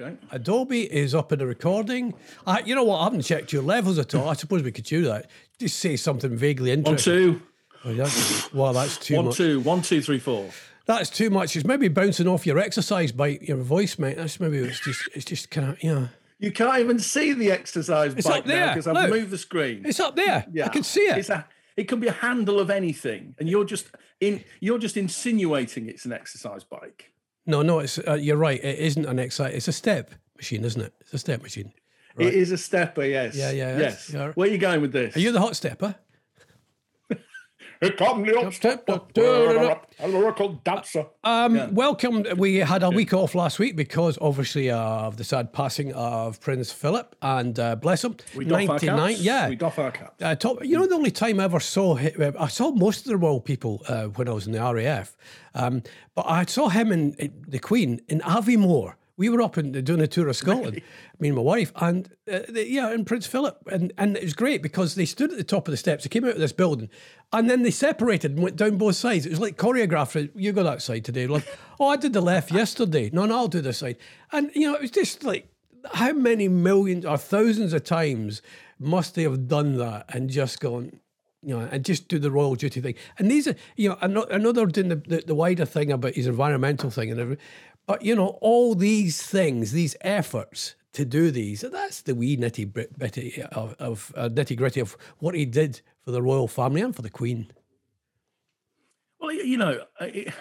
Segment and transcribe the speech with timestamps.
[0.00, 0.16] Okay.
[0.30, 2.14] Adobe is up in the recording.
[2.46, 2.98] I, you know what?
[3.00, 4.28] I haven't checked your levels at all.
[4.28, 5.30] I suppose we could do that.
[5.58, 7.12] Just say something vaguely One, interesting.
[7.12, 7.42] two,
[7.84, 9.36] Oh, that's, well, that's too one, much.
[9.36, 10.50] two, one, two, three, four.
[10.86, 11.56] That's too much.
[11.56, 14.16] It's maybe bouncing off your exercise bike, your voice, mate.
[14.16, 16.08] That's maybe it's just it's just kind of yeah.
[16.38, 18.68] You can't even see the exercise It's bike up there.
[18.68, 19.82] because I've moved the screen.
[19.86, 20.46] It's up there.
[20.52, 21.18] Yeah, I can see it.
[21.18, 21.46] It's a,
[21.76, 23.86] it can be a handle of anything, and you're just
[24.20, 24.42] in.
[24.60, 27.12] You're just insinuating it's an exercise bike.
[27.46, 28.62] No, no, it's uh, you're right.
[28.62, 29.54] It isn't an exercise.
[29.54, 30.92] It's a step machine, isn't it?
[31.00, 31.72] It's a step machine.
[32.18, 33.34] It is a stepper, yes.
[33.34, 34.12] Yeah, yeah, Yes.
[34.12, 35.16] Where are you going with this?
[35.16, 35.94] Are you the hot stepper?
[37.80, 41.06] Here come the old step, stepper, a lyrical dancer.
[41.24, 42.26] Um, Welcome.
[42.36, 46.42] We had a week off last week because obviously uh, of the sad passing of
[46.42, 49.20] Prince Philip, and uh, bless him, we doff our caps.
[49.20, 50.22] Yeah, We doff our caps.
[50.22, 53.12] Uh, top, you know, the only time I ever saw him, I saw most of
[53.12, 55.16] the royal people uh, when I was in the RAF,
[55.54, 55.82] um,
[56.14, 58.96] but I saw him and uh, the Queen in Aviemore.
[59.20, 60.80] We were up and doing a tour of Scotland,
[61.18, 64.32] me and my wife, and uh, the, yeah, and Prince Philip, and and it was
[64.32, 66.04] great because they stood at the top of the steps.
[66.04, 66.88] They came out of this building,
[67.30, 69.26] and then they separated and went down both sides.
[69.26, 70.30] It was like choreographed.
[70.34, 71.46] You go that side today, like
[71.78, 73.10] oh, I did the left yesterday.
[73.12, 73.98] No, no, I'll do this side,
[74.32, 75.50] and you know, it was just like
[75.92, 78.40] how many millions or thousands of times
[78.78, 80.98] must they have done that and just gone,
[81.42, 82.94] you know, and just do the royal duty thing.
[83.18, 86.26] And these are, you know, ano- another doing the, the, the wider thing about his
[86.26, 87.44] environmental thing and everything.
[87.90, 92.72] But, you know, all these things, these efforts to do these, that's the wee nitty
[92.72, 96.82] bit bitty of, of uh, nitty gritty of what he did for the royal family
[96.82, 97.50] and for the Queen.
[99.18, 100.32] Well, you know, it,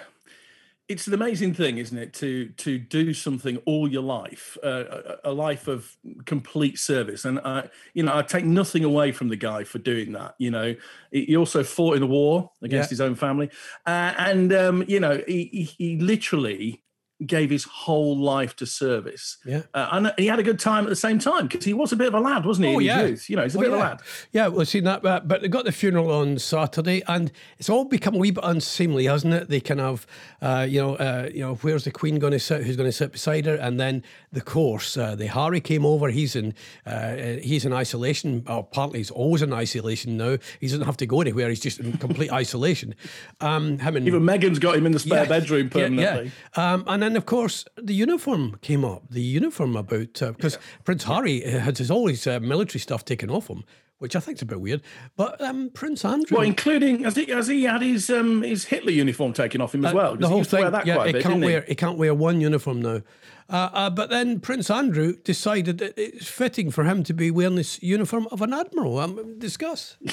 [0.88, 4.84] it's an amazing thing, isn't it, to to do something all your life, uh,
[5.23, 7.25] a, a life of complete service.
[7.25, 10.36] And I, you know, I take nothing away from the guy for doing that.
[10.38, 10.75] You know,
[11.11, 12.94] he he also fought in the war against Yeah.
[12.94, 13.50] his own family,
[13.88, 16.84] uh, and um, you know, he, he he literally
[17.25, 19.38] gave his whole life to service.
[19.45, 19.64] Yeah.
[19.73, 21.95] uh, and he had a good time at the same time because he was a
[21.98, 22.75] bit of a lad, wasn't he?
[22.75, 23.06] Oh, yeah.
[23.08, 23.30] youth?
[23.30, 24.02] you know, he's a Oh, bit of a lad.
[24.31, 27.84] Yeah, well, seen that, but, but they got the funeral on Saturday, and it's all
[27.85, 29.50] become a wee bit unseemly, hasn't it?
[29.50, 30.08] They kind of,
[30.41, 32.63] uh, you know, uh, you know, where's the Queen going to sit?
[32.63, 33.56] Who's going to sit beside her?
[33.56, 36.08] And then the course, uh, the Harry came over.
[36.09, 36.53] He's in,
[36.85, 38.44] uh, he's in isolation.
[38.47, 40.38] Or partly he's always in isolation now.
[40.62, 41.50] He doesn't have to go anywhere.
[41.50, 42.96] He's just in complete isolation.
[43.41, 46.31] Um, him and Even Meghan's got him in the spare Yeah, bedroom yeah, permanently.
[46.58, 49.03] Yeah, Um, and then of course the uniform came up.
[49.09, 53.64] The uniform about because Prince Harry had his always uh, military stuff taken off him,
[54.00, 54.81] which I think is a bit weird.
[55.16, 58.92] But um, Prince Andrew, Well, including as he has he had his um his Hitler
[58.92, 60.14] uniform taken off him as well?
[60.14, 61.97] Uh, the he whole thing, wear that yeah, quite a bit, can't wear he can't
[61.97, 63.02] wear one uniform now.
[63.50, 67.56] Uh, uh, but then Prince Andrew decided that it's fitting for him to be wearing
[67.56, 69.00] this uniform of an admiral.
[69.00, 69.97] Um, discuss.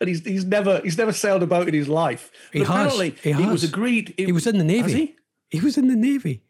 [0.00, 2.30] and he's he's never he's never sailed a boat in his life.
[2.52, 2.68] He has.
[2.68, 3.64] apparently He was has.
[3.64, 4.14] agreed.
[4.16, 5.17] He was in the has navy.
[5.48, 5.58] He?
[5.58, 6.42] He was in the navy.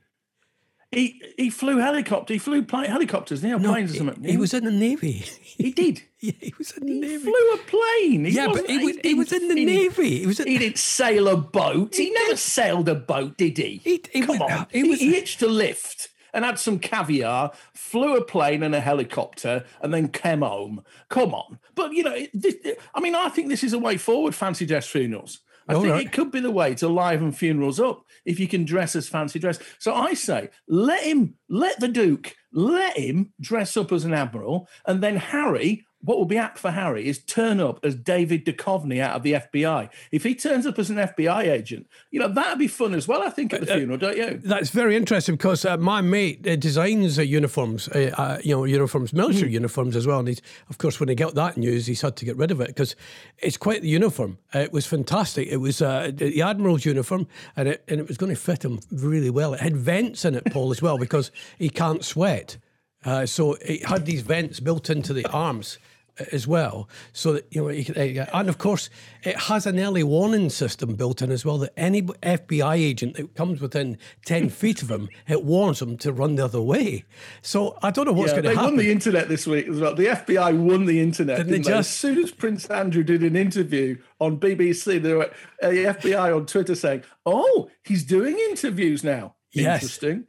[0.91, 2.33] He he flew helicopter.
[2.33, 3.53] He flew plane, helicopters, he?
[3.53, 4.25] Or planes or something.
[4.25, 5.13] he was in the navy.
[5.43, 6.01] He did.
[6.21, 7.25] yeah, he was in the He navy.
[7.25, 8.25] flew a plane.
[8.25, 10.21] He Yeah, but he was- he was in the he Navy.
[10.21, 11.95] He was in- he didn't sail a boat.
[11.95, 13.83] He, never sailed a boat, did he?
[13.85, 14.67] He- he Come was- on.
[14.73, 18.75] he He, was- he hitched a lift and had some caviar, flew a plane and
[18.75, 20.83] a helicopter, and then came home.
[21.11, 21.59] Come on.
[21.75, 22.55] But, you know, this,
[22.95, 25.41] I mean, I think this is a way forward, fancy dress funerals.
[25.69, 26.07] I All think right.
[26.07, 29.39] it could be the way to liven funerals up if you can dress as fancy
[29.39, 29.59] dress.
[29.79, 34.69] So I say, let him, let the Duke, let him dress up as an admiral,
[34.87, 35.85] and then Harry.
[36.01, 39.33] What will be apt for Harry is turn up as David Duchovny out of the
[39.33, 39.91] FBI.
[40.13, 43.21] If he turns up as an FBI agent, you know that'd be fun as well.
[43.21, 44.41] I think at the funeral, don't you?
[44.43, 48.63] That's very interesting because uh, my mate uh, designs uh, uniforms, uh, uh, you know,
[48.63, 50.21] uniforms, military uniforms as well.
[50.21, 52.61] And he's, of course, when he got that news, he's had to get rid of
[52.61, 52.95] it because
[53.39, 54.39] it's quite the uniform.
[54.55, 55.49] Uh, it was fantastic.
[55.49, 57.27] It was uh, the admiral's uniform,
[57.57, 59.53] and it and it was going to fit him really well.
[59.53, 62.59] It had vents in it, Paul, as well, because he can't sweat.
[63.05, 65.88] Uh, so it had these vents built into the arms uh,
[66.33, 68.91] as well, so that you know, could, uh, and of course,
[69.23, 71.59] it has an early warning system built in as well.
[71.59, 76.13] That any FBI agent that comes within ten feet of him, it warns them to
[76.13, 77.05] run the other way.
[77.43, 78.63] So I don't know what's Yeah, going to happen.
[78.63, 79.95] they won the internet this week as well.
[79.95, 81.39] The FBI won the internet.
[81.39, 81.77] Didn't Didn't they they?
[81.79, 81.91] just?
[81.91, 85.31] As soon as Prince Andrew did an interview on BBC, there were
[85.63, 89.83] uh, the FBI on Twitter saying, "Oh, he's doing interviews now." Yes.
[89.83, 90.25] Interesting.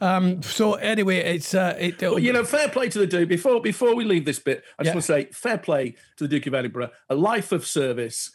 [0.00, 3.28] um, so anyway, it's uh, it, But you know, fair play to the Duke.
[3.28, 4.94] Before before we leave this bit, I just Yeah.
[4.94, 6.90] want to say fair play to the Duke of Edinburgh.
[7.10, 8.30] A life of service,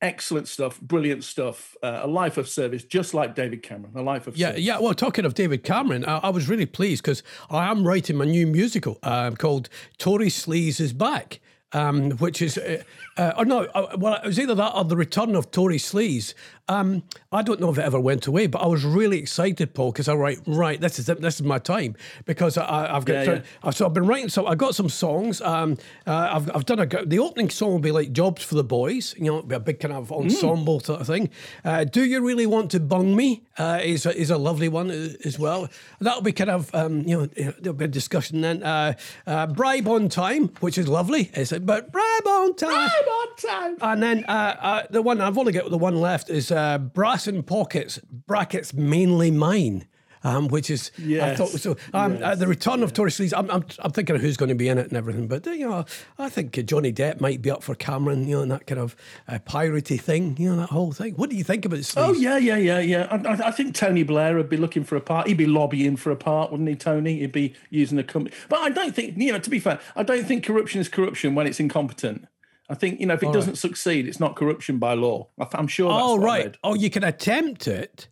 [0.00, 1.76] excellent stuff, brilliant stuff.
[1.82, 3.92] Uh, a life of service, just like David Cameron.
[3.96, 4.62] A life of Yeah, service.
[4.62, 4.78] yeah.
[4.78, 8.24] Well, talking of David Cameron, I, I was really pleased because I am writing my
[8.24, 9.68] new musical uh, called
[9.98, 11.40] Tory Sleaze is Back.
[11.72, 12.82] um, which is, uh,
[13.18, 16.32] uh, or no, uh, well, it was either that or the return of Tory Sleaze.
[16.68, 19.92] Um, I don't know if it ever went away, but I was really excited, Paul,
[19.92, 20.80] because I write right.
[20.80, 23.70] This is it, this is my time because I, have got Yeah, yeah.
[23.70, 24.46] so I've been writing some.
[24.46, 25.40] I got some songs.
[25.40, 28.64] Um, uh, I've I've done a the opening song will be like Jobs for the
[28.64, 29.14] Boys.
[29.18, 31.30] You know, it'll be a big kind of ensemble sort of thing.
[31.64, 33.44] Uh, Do you really want to bung me?
[33.58, 35.68] Uh, is a, is a lovely one uh, as well.
[36.00, 37.26] That'll be kind of um, you know
[37.60, 38.62] there'll be a discussion then.
[38.62, 38.94] Uh,
[39.26, 41.30] uh, Bribe on time, which is lovely.
[41.34, 41.64] Is it?
[41.66, 42.70] But bribe on time.
[42.70, 43.76] Bribe on time.
[43.80, 47.26] And then uh, uh, the one I've only got the one left is uh, brass
[47.28, 49.86] in pockets brackets mainly mine.
[50.24, 51.76] Um, which is I thought so.
[51.94, 53.32] Um, uh, the return of Tory Sleaze.
[53.36, 55.28] I'm, I'm I'm thinking of who's going to be in it and everything.
[55.28, 55.84] But uh, you know,
[56.18, 58.26] I think uh, Johnny Depp might be up for Cameron.
[58.26, 58.96] You know, and that kind of
[59.28, 60.36] uh, piratey thing.
[60.36, 61.14] You know, that whole thing.
[61.14, 62.02] What do you think about Sleaze?
[62.04, 63.06] Oh yeah, yeah, yeah, yeah.
[63.12, 65.28] I, I- I think Tony Blair would be looking for a part.
[65.28, 67.20] He'd be lobbying for a part, wouldn't he, Tony?
[67.20, 68.34] He'd be using a company.
[68.48, 71.36] But I don't think, you know, to be fair, I don't think corruption is corruption
[71.36, 72.26] when it's incompetent.
[72.68, 75.28] I think, you know, if it doesn't succeed, it's not corruption by law.
[75.40, 75.90] I- I'm sure.
[75.90, 76.54] That's Oh right.
[76.62, 78.08] Oh, you can attempt it,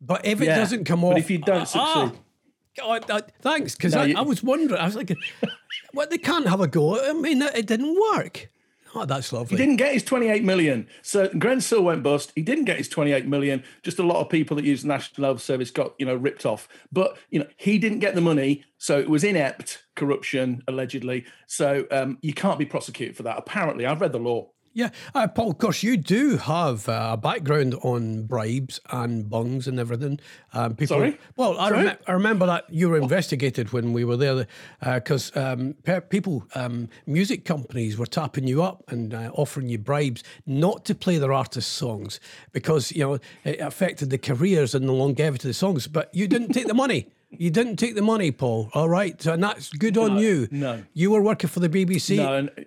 [0.00, 2.20] but if it Yeah, doesn't come off, if you don't Ah, succeed-
[2.78, 4.80] God, uh, thanks, because No, I, you- I was wondering.
[4.80, 5.10] I was like,
[5.94, 7.00] well, they can't have a go.
[7.08, 8.48] I mean, it didn't work.
[8.96, 9.58] Oh, that's lovely.
[9.58, 10.88] He didn't get his 28 million.
[11.02, 12.32] So Greensill went bust.
[12.34, 13.62] He didn't get his 28 million.
[13.82, 16.66] Just a lot of people that use National Health Service got, you know, ripped off.
[16.90, 18.64] But, you know, he didn't get the money.
[18.78, 21.26] So it was inept corruption, allegedly.
[21.46, 23.36] So um, you can't be prosecuted for that.
[23.36, 24.50] Apparently, I've read the law.
[24.76, 25.52] Yeah, uh, Paul.
[25.52, 30.20] Of course, you do have uh, a background on bribes and bungs and everything.
[30.52, 31.18] Um, people, Sorry?
[31.34, 31.86] Well, I, Sorry?
[31.86, 34.46] rem- I remember that you were investigated when we were there
[34.84, 39.78] because um, pe- people, um, music companies, were tapping you up and uh, offering you
[39.78, 42.20] bribes not to play their artists' songs
[42.52, 45.86] because you know it affected the careers and the longevity of the songs.
[45.86, 47.08] But you didn't take the money.
[47.30, 48.70] You didn't take the money, Paul.
[48.74, 50.48] All right, and that's good on you.
[50.50, 50.84] no.
[50.92, 52.18] you were working for the BBC.
[52.18, 52.65] No, and,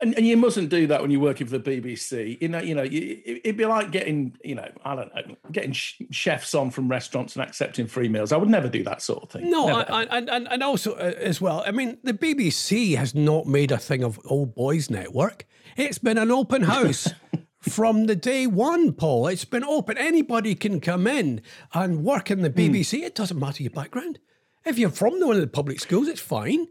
[0.00, 2.40] and and you mustn't do that when you're working for the BBC.
[2.40, 5.72] You know, you know, you, it'd be like getting, you know, I don't know, getting
[5.72, 8.32] sh- chefs on from restaurants and accepting free meals.
[8.32, 9.50] I would never do that sort of thing.
[9.50, 9.90] No, Never.
[9.90, 14.04] and, and, also uh, as well, I mean, the BBC has not made a thing
[14.04, 15.46] of Old Boys Network.
[15.76, 17.08] It's been an open house
[17.60, 19.26] from the day one, Paul.
[19.26, 19.98] It's been open.
[19.98, 21.42] Anybody can come in
[21.74, 23.02] and work in the BBC.
[23.02, 24.20] It doesn't matter your background.
[24.64, 26.68] If you're from one of the public schools, it's fine.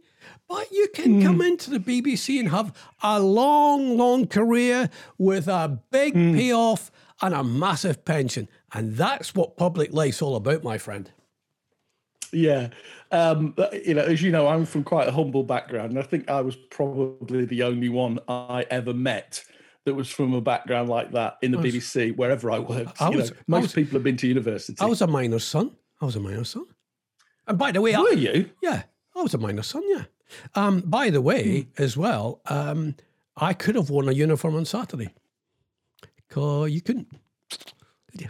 [0.50, 2.74] But you can come into the BBC and have
[3.04, 6.90] a long, long career with a big payoff
[7.22, 8.48] and a massive pension.
[8.74, 11.12] And that's what public life's all about, my friend.
[12.32, 12.70] Yeah.
[13.12, 13.56] Um,
[13.86, 16.42] you know, as you know, I'm from quite a humble background, and I think I
[16.42, 19.44] was probably the only one I ever met
[19.86, 23.02] that was from a background like that in the BBC, wherever I worked.
[23.02, 24.76] I You was- know, I most was- people have been to university.
[24.82, 25.72] I was a minor son.
[26.02, 26.66] I was a minor son.
[27.48, 28.50] And by the way, I- Were you?
[28.62, 28.84] yeah,
[29.16, 29.84] I was a minor son.
[29.88, 30.04] Yeah.
[30.56, 32.96] Um, by the way, as well, um,
[33.36, 35.10] I could have worn a uniform on Saturday.
[36.30, 37.08] Cause you couldn't.
[38.14, 38.28] You?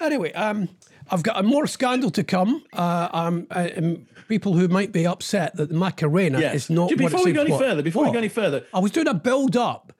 [0.00, 0.68] Anyway, um,
[1.10, 2.62] I've got a more scandal to come.
[2.72, 6.54] Uh, um, uh, um, people who might be upset that the Macarena Yes.
[6.54, 6.90] is not.
[6.90, 7.60] What Before we go any what?
[7.60, 9.92] further, before we go any further, I was doing a build up.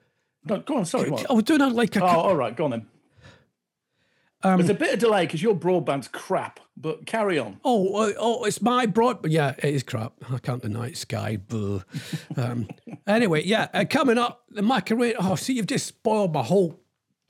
[0.45, 0.85] no, go on.
[0.85, 1.09] Sorry.
[1.09, 1.29] What?
[1.29, 2.03] I was doing a, like a.
[2.03, 2.55] Oh, all right.
[2.55, 2.85] Go on then.
[4.43, 7.59] Um, There's a bit of delay because your broadband's crap, but carry on.
[7.65, 9.21] Oh, oh, oh, it's my broad.
[9.21, 10.13] But yeah, it is crap.
[10.31, 10.97] I can't deny it.
[10.97, 11.39] Sky.
[12.35, 12.67] Um,
[13.07, 15.15] anyway, yeah, uh, coming up, the Macarena.
[15.19, 16.79] Oh, see, you've just spoiled my whole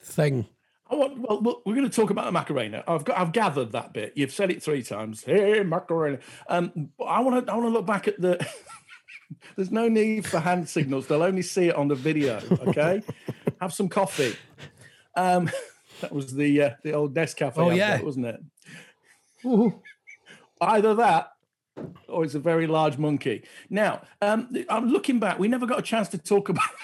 [0.01, 0.47] thing.
[0.89, 2.83] I want, well, look, we're going to talk about the Macarena.
[2.87, 4.13] I've got, I've gathered that bit.
[4.15, 5.23] You've said it three times.
[5.23, 6.19] Hey, Macarena.
[6.49, 8.45] Um, but I want to, I want to look back at the.
[9.55, 11.07] There's no need for hand signals.
[11.07, 12.41] They'll only see it on the video.
[12.67, 13.01] Okay,
[13.61, 14.35] have some coffee.
[15.15, 15.49] Um,
[16.01, 17.53] that was the uh, the old Nescafe.
[17.57, 18.01] Oh, advert, yeah.
[18.01, 19.73] wasn't it?
[20.59, 21.31] Either that,
[22.07, 23.43] or it's a very large monkey.
[23.69, 25.37] Now, um, I'm looking back.
[25.39, 26.65] We never got a chance to talk about.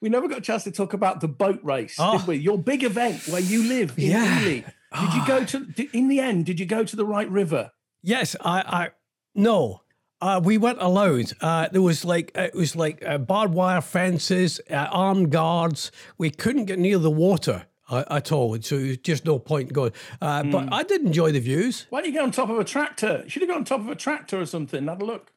[0.00, 2.18] We never got a chance to talk about the boat race, Oh.
[2.18, 2.36] did we?
[2.36, 4.40] Your big event where you live in Yeah.
[4.40, 4.60] Ely.
[5.00, 5.88] Did you go to?
[5.96, 7.70] In the end, did you go to the right river?
[8.02, 8.60] Yes, I.
[8.66, 8.88] I
[9.36, 9.82] no.
[10.20, 11.32] Uh, we weren't allowed.
[11.40, 15.92] Uh, there was like it was like uh, barbed wire fences, uh, armed guards.
[16.18, 19.92] We couldn't get near the water at all, so there was just no point going.
[20.20, 21.86] Uh, But I did enjoy the views.
[21.90, 23.22] Why don't you go on top of a tractor?
[23.24, 24.86] You should have got on top of a tractor or something.
[24.86, 25.32] Have a look.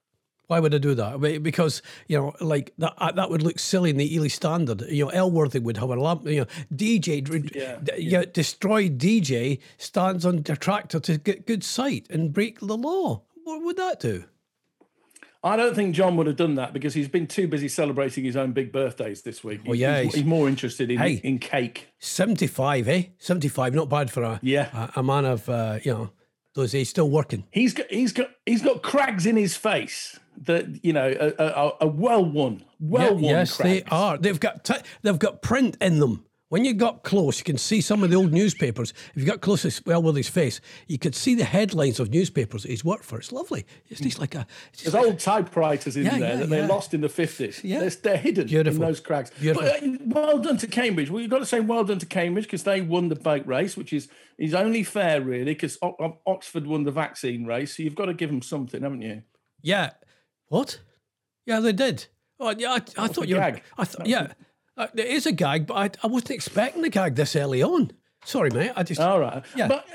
[0.48, 1.22] Why would I do that?
[1.42, 4.82] Because you know, like that, uh, that would look silly in the Ely Standard.
[4.90, 6.28] You know, Elworthy would have a lamp.
[6.28, 11.64] You know, DJ, Yeah, d- yeah, destroyed DJ stands on the tractor to get good
[11.64, 13.22] sight and break the law.
[13.46, 14.26] What would that do?
[15.44, 18.36] I don't think John would have done that because he's been too busy celebrating his
[18.36, 19.62] own big birthdays this week.
[19.68, 21.14] Oh, yeah, he's, he's- he's more interested in Hey.
[21.24, 21.88] in cake.
[22.00, 23.04] Seventy-five, eh?
[23.18, 24.90] Seventy-five, not bad for a Yeah.
[24.96, 26.12] a, a man of uh, you know
[26.54, 27.46] those days, still working.
[27.52, 31.72] He's got he's got he's got crags in his face that you know a, a,
[31.82, 33.24] a well won, well won.
[33.24, 34.18] yes, they are.
[34.18, 36.26] They've got t- they've got print in them.
[36.52, 38.94] When you got close, you can see some of the old newspapers.
[39.16, 42.10] If you got close as well with his face, you could see the headlines of
[42.10, 43.18] newspapers he's worked for.
[43.20, 43.66] It's lovely.
[43.88, 44.46] It's just like a.
[44.74, 47.62] It's There's just old typewriters in Yeah, there yeah, that they lost in the 50s.
[47.64, 47.80] Yeah.
[47.80, 48.82] They're, they're hidden Beautiful.
[48.82, 49.30] in those cracks.
[49.40, 49.64] Beautiful.
[49.64, 51.10] But, uh, well done to Cambridge.
[51.10, 53.78] Well, you've got to say well done to Cambridge because they won the boat race,
[53.78, 57.78] which is is only fair, really, because Oxford won the vaccine race.
[57.78, 59.22] So you've got to give them something, haven't you?
[59.62, 59.92] Yeah.
[60.50, 60.82] What?
[61.46, 62.08] Yeah, they did.
[62.42, 62.74] Oh, yeah.
[62.74, 63.38] I, I thought you.
[63.38, 63.62] Were.
[63.78, 64.06] I thought.
[64.06, 64.34] Yeah,
[64.82, 67.92] uh, there is a gag, but I, I wasn't expecting the gag this early on.
[68.24, 68.72] Sorry, mate.
[68.76, 69.00] I just.
[69.02, 69.44] All right.
[69.56, 69.68] Yeah.
[69.68, 69.86] But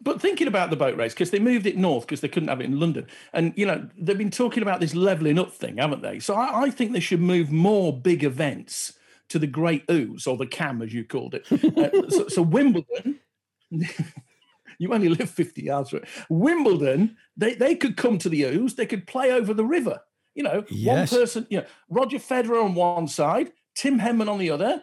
[0.00, 2.60] but thinking about the boat race because they moved it north because they couldn't have
[2.60, 6.02] it in London, and you know they've been talking about this levelling up thing, haven't
[6.02, 6.20] they?
[6.20, 8.92] So I, I think they should move more big events
[9.30, 11.46] to the Great Ouse or the Cam, as you called it.
[11.50, 13.18] Uh, so, so Wimbledon.
[14.78, 16.08] You only live 50 yards from it.
[16.28, 20.00] Wimbledon, they, they could come to the Ouse, they could play over the river.
[20.34, 21.12] You know, Yes.
[21.12, 24.82] one person, you know, Roger Federer on one side, Tim Henman on the other.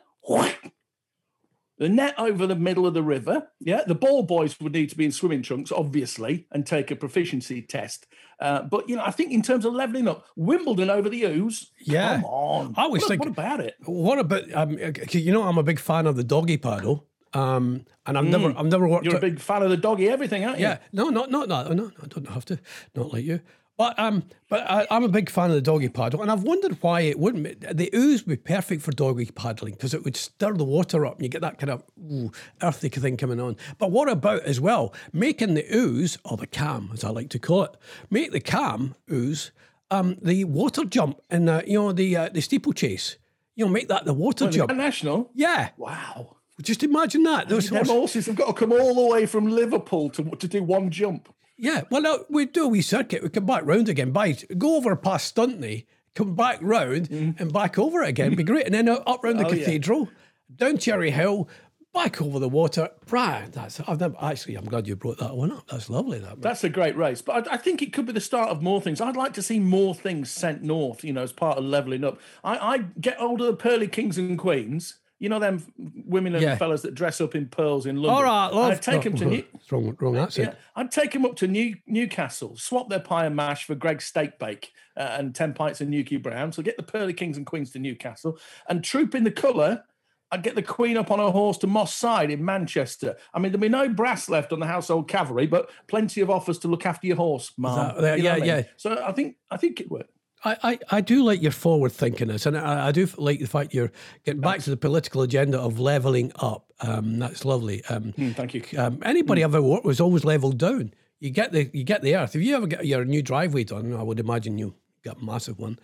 [1.78, 3.48] The net over the middle of the river.
[3.62, 6.96] Yeah, the ball boys would need to be in swimming trunks, obviously, and take a
[6.96, 8.06] proficiency test.
[8.38, 11.72] Uh, but you know, I think in terms of leveling up, Wimbledon over the Ouse.
[11.80, 12.16] Yeah.
[12.16, 12.74] come on.
[12.76, 13.76] I always what, think- what about it?
[13.86, 14.54] What about?
[14.54, 14.78] Um,
[15.12, 17.08] you know, I'm a big fan of the doggy paddle.
[17.32, 19.06] Um, and I've never, I've never worked.
[19.06, 20.66] You're a big fan of the doggy everything, aren't you?
[20.66, 21.72] Yeah, no, not not that.
[21.74, 22.60] No, I don't have to.
[22.96, 23.40] Not like you.
[23.80, 26.78] But um, but I, I'm a big fan of the doggy paddle, and I've wondered
[26.82, 27.62] why it wouldn't.
[27.62, 31.16] The Ouse would be perfect for doggy paddling because it would stir the water up,
[31.16, 32.30] and you get that kind of ooh,
[32.62, 33.56] earthy thing coming on.
[33.78, 37.40] But what about as well making the Ouse or the cam, as I like to
[37.40, 37.78] call it,
[38.10, 39.52] make the cam ooze
[39.90, 43.16] um, the water jump and uh, you know the uh, the steeplechase.
[43.56, 44.76] You know, make that the water jump.
[44.76, 45.32] National.
[45.34, 46.36] Yeah, Wow.
[46.62, 47.48] just imagine that.
[47.48, 50.64] Those Them horses have got to come all the way from Liverpool to to do
[50.64, 51.34] one jump.
[51.62, 53.22] Yeah, well, no, we do a wee circuit.
[53.22, 55.86] We come back round again, by go over past Stuntney,
[56.16, 57.42] come back round mm-hmm.
[57.42, 58.36] and back over it again.
[58.36, 59.46] Be great, and then up round the.
[59.46, 59.66] Oh, yeah.
[59.66, 60.10] cathedral,
[60.56, 61.50] down Cherry Hill,
[61.94, 62.90] back over the water.
[63.08, 64.56] Brian, that's I've never actually.
[64.56, 65.68] I'm glad you brought that one up.
[65.68, 66.20] That's lovely.
[66.20, 66.42] That.
[66.42, 68.82] That's a great race, but I, I think it could be the start of more
[68.82, 69.02] things.
[69.02, 72.20] I'd like to see more things sent north, you know, as part of leveling up.
[72.42, 74.96] I, I get hold of the pearly kings and queens.
[75.20, 75.62] You know them
[76.06, 76.56] women and Yeah.
[76.56, 78.12] fellas that dress up in pearls in London.
[78.14, 78.72] All right, love.
[78.72, 80.50] I'd take them to oh, New, wrong, wrong accent.
[80.50, 84.06] yeah, I'd take them up to New, Newcastle, swap their pie and mash for Greggs
[84.06, 86.52] steak bake uh, and ten pints of Newkie Brown.
[86.54, 89.84] So get the pearly kings and queens to Newcastle and troop in the colour.
[90.32, 93.18] I'd get the Queen up on her horse to Moss Side in Manchester.
[93.34, 96.60] I mean, there'd be no brass left on the household cavalry, but plenty of offers
[96.60, 97.52] to look after your horse.
[97.58, 98.46] That- You know yeah, I mean?
[98.46, 98.62] yeah.
[98.78, 100.12] So I think I think it worked.
[100.46, 103.74] I, I, I do like your forward thinkingness, and I, I do like the fact
[103.74, 103.92] you're
[104.26, 106.72] getting back to the political agenda of levelling up.
[106.80, 107.84] Um, that's lovely.
[107.86, 108.64] Um, Mm, thank you.
[108.78, 110.94] um, anybody I've ever worked was always leveled down.
[111.20, 112.36] You get the you get the earth.
[112.36, 115.60] If you ever get your new driveway done, I would imagine you got a massive
[115.60, 115.78] one,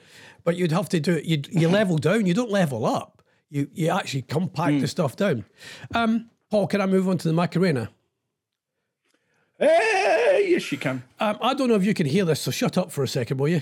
[0.45, 1.25] but you'd have to do it.
[1.25, 2.25] You you level down.
[2.25, 3.21] You don't level up.
[3.49, 5.43] You you actually compact the stuff down.
[5.93, 7.89] Um, Paul, can I move on to the Macarena?
[9.59, 11.03] Hey, yes, you can.
[11.19, 13.37] Um, I don't know if you can hear this, so shut up for a second,
[13.37, 13.61] will you?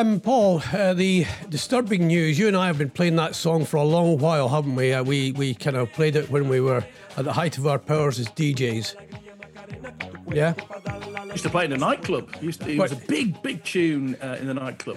[0.00, 2.38] Um, Paul, uh, the disturbing news.
[2.38, 4.94] You and I have been playing that song for a long while, haven't we?
[4.94, 6.82] Uh, we we kind of played it when we were
[7.18, 8.94] at the height of our powers as DJs.
[10.32, 10.54] Yeah.
[11.26, 12.34] Used to play in a nightclub.
[12.40, 14.96] Used to, it was a big, big tune uh, in the nightclub.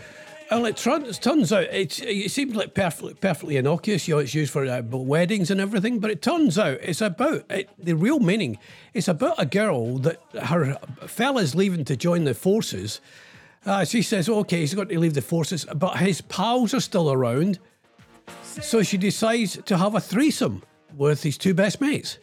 [0.50, 4.08] Well, it turns, turns out it's, it seems like perfectly, perfectly innocuous.
[4.08, 7.44] You know, it's used for uh, weddings and everything, but it turns out it's about
[7.52, 8.58] it, the real meaning.
[8.94, 13.02] It's about a girl that her fella's leaving to join the forces.
[13.66, 17.12] Uh, she says, okay, he's got to leave the forces, but his pals are still
[17.12, 17.60] around.
[18.62, 20.64] So she decides to have a threesome
[20.96, 22.20] with his two best mates.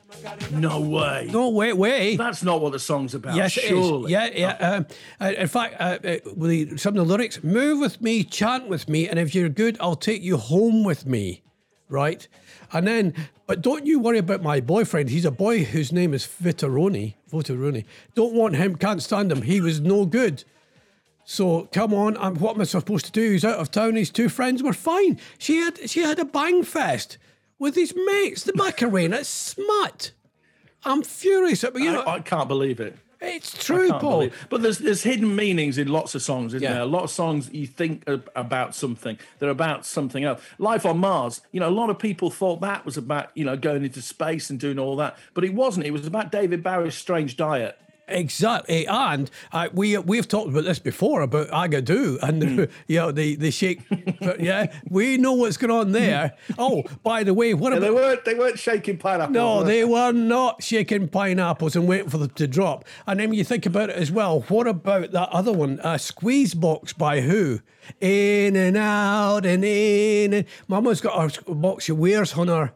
[0.52, 1.28] No way.
[1.32, 2.16] No, way, wait.
[2.16, 3.35] That's not what the song's about.
[3.35, 3.70] Yes, it is.
[3.70, 4.12] surely.
[4.12, 4.52] Yeah, yeah.
[4.56, 4.87] Um,
[5.20, 8.88] uh, in fact, uh, uh, the, some of the lyrics, move with me, chant with
[8.88, 11.42] me, and if you're good, I'll take you home with me.
[11.88, 12.28] Right?
[12.73, 13.14] And then,
[13.49, 15.11] but don't you worry about my boyfriend.
[15.11, 17.14] He's a boy whose name is Vitaroni.
[17.32, 17.85] Vitaroni.
[18.14, 19.42] Don't want him, can't stand him.
[19.42, 20.44] He was no good.
[21.31, 23.31] So come on, um, what am I supposed to do?
[23.31, 23.95] He's out of town.
[23.95, 25.21] His two friends were fine.
[25.39, 27.19] She had she had a bang fest
[27.57, 28.43] with his mates.
[28.43, 30.11] The Macarena smut.
[30.85, 31.63] I'm furious.
[31.63, 32.97] at- You know, I, I can't believe it.
[33.21, 34.31] it's true, Paul.
[34.49, 36.73] But there's there's hidden meanings in lots of songs, isn't Yeah.
[36.73, 36.83] there?
[36.83, 38.03] A lot of songs you think
[38.35, 40.43] about something, they're about something else.
[40.59, 43.57] Life on Mars, you know, a lot of people thought that was about you know
[43.57, 45.87] going into space and doing all that, but it wasn't.
[45.87, 47.79] It was about David Barry's strange diet.
[48.11, 53.12] Exactly, and uh, we we've talked about this before about Agadoo and the, you know
[53.12, 53.81] the the shake.
[54.21, 56.37] but yeah, we know what's going on there.
[56.59, 59.35] Oh, by the way, what And they weren't they weren't shaking pineapples.
[59.35, 62.85] No, they were not shaking pineapples and waiting for them to drop.
[63.07, 64.40] And then you think about it as well.
[64.43, 67.61] What about that other one, uh, Squeeze Box by who?
[68.00, 70.33] In and out and in.
[70.33, 72.73] And Mama's got a box she wears on her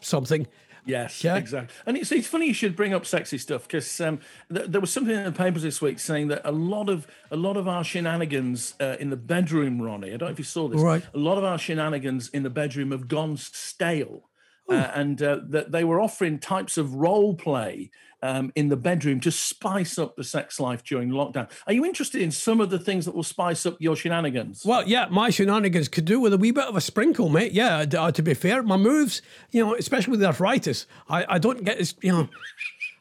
[0.00, 0.46] something.
[0.84, 1.36] Yes, Yeah.
[1.36, 1.74] exactly.
[1.86, 4.18] And it's, it's funny you should bring up sexy stuff because um,
[4.52, 7.36] th- there was something in the papers this week saying that a lot of a
[7.36, 10.08] lot of our shenanigans uh, in the bedroom, Ronnie.
[10.08, 10.80] I don't know if you saw this.
[10.80, 11.04] Right.
[11.14, 14.28] A lot of our shenanigans in the bedroom have gone stale.
[14.72, 17.90] Uh, and uh, that they were offering types of role play
[18.22, 21.50] um, in the bedroom to spice up the sex life during lockdown.
[21.66, 24.64] Are you interested in some of the things that will spice up your shenanigans?
[24.64, 27.52] Well, yeah, my shenanigans could do with a wee bit of a sprinkle, mate.
[27.52, 31.64] Yeah, uh, to be fair, my moves, you know, especially with arthritis, I, I don't
[31.64, 32.28] get as, you know,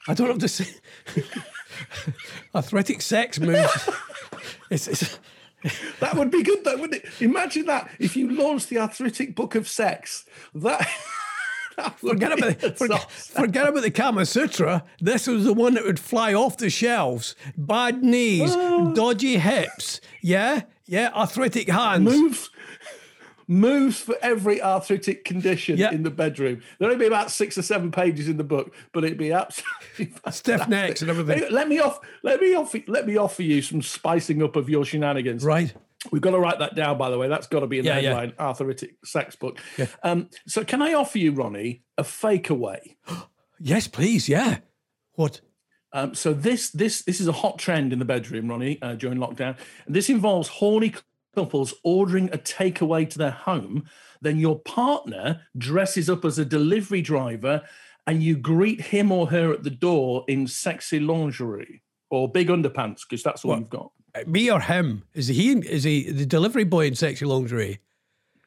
[0.08, 0.74] I don't have to say
[2.56, 3.90] arthritic sex moves.
[4.72, 5.20] it's, it's,
[6.00, 7.22] That would be good, though, wouldn't it?
[7.22, 10.26] Imagine that if you launched the arthritic book of sex.
[10.56, 10.90] That.
[11.98, 14.84] forget about, a forget, forget about the Kama Sutra.
[15.00, 17.36] This was the one that would fly off the shelves.
[17.58, 18.92] Bad knees, ah.
[18.94, 20.02] dodgy hips.
[20.22, 22.06] Yeah, yeah, arthritic hands.
[22.06, 22.50] moves
[23.52, 25.92] moves for every arthritic condition Yeah.
[25.92, 26.62] in the bedroom.
[26.80, 30.14] There'll only be about six or seven pages in the book, but it'd be absolutely
[30.32, 31.52] Stiff necks and everything.
[31.52, 32.00] Let me off.
[32.24, 32.80] Let me offer.
[32.88, 35.44] Let me offer you some spicing up of your shenanigans.
[35.44, 35.74] Right.
[36.12, 37.28] We've got to write that down, by the way.
[37.28, 38.10] That's got to be in the Yeah, yeah.
[38.10, 38.34] headline.
[38.40, 39.60] Arthritic sex book.
[40.04, 42.98] Um, so, can I offer you, Ronnie, a fake away?
[43.64, 44.28] Yes, please.
[44.28, 44.58] Yeah.
[45.14, 45.42] What?
[45.94, 49.20] Um, so this this this is a hot trend in the bedroom, Ronnie, uh, during
[49.20, 49.56] lockdown.
[49.88, 50.96] This involves horny
[51.36, 53.84] couples ordering a takeaway to their home.
[54.20, 57.62] Then your partner dresses up as a delivery driver,
[58.08, 63.02] and you greet him or her at the door in sexy lingerie or big underpants,
[63.08, 63.92] because that's all you've got.
[64.28, 65.04] Me or him?
[65.14, 65.52] Is he?
[65.54, 67.80] Is he the delivery boy in sexy lingerie?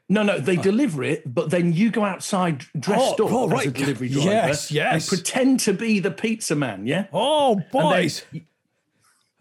[0.08, 3.52] No, no, they deliver it, but then you go outside dressed Oh, up oh, as
[3.52, 3.72] a right.
[3.72, 4.92] delivery driver Yes, yes.
[4.92, 6.86] and pretend to be the pizza man.
[6.86, 7.06] Yeah.
[7.12, 8.22] Oh, boys.
[8.30, 8.46] then-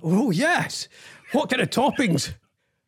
[0.01, 0.87] Oh, yes.
[1.33, 2.33] What kind of toppings?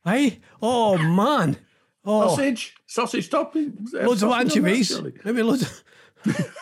[0.06, 0.40] Hey?
[0.62, 1.58] Oh, man.
[2.06, 5.02] Oh, sausage, sausage toppings, uh, loads of anchovies.
[5.26, 5.84] Maybe loads of.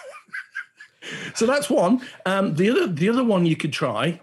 [1.36, 2.02] So that's one.
[2.26, 4.22] Um, the other, the other one you could try,